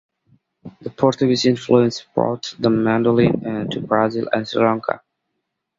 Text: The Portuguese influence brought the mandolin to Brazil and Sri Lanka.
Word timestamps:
The 0.81 0.89
Portuguese 0.89 1.45
influence 1.45 2.01
brought 2.15 2.55
the 2.57 2.71
mandolin 2.71 3.69
to 3.69 3.81
Brazil 3.81 4.27
and 4.33 4.47
Sri 4.47 4.63
Lanka. 4.63 5.03